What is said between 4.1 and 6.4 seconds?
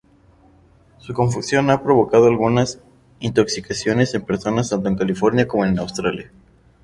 en personas tanto en California como en Australia.